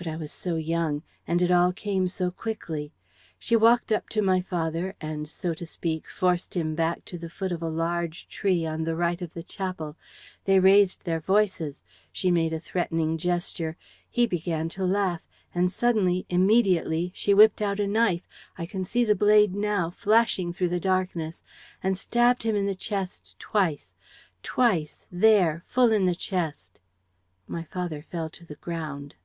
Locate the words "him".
6.54-6.76, 22.44-22.54